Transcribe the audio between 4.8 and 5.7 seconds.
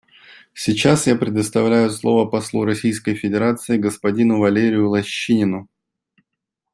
Лощинину.